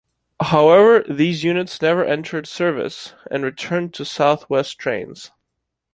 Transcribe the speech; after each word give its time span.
However, 0.41 1.03
these 1.07 1.43
units 1.43 1.79
never 1.79 2.03
entered 2.03 2.47
service 2.47 3.13
and 3.29 3.43
returned 3.43 3.93
to 3.93 4.03
South 4.03 4.49
West 4.49 4.79
Trains. 4.79 5.29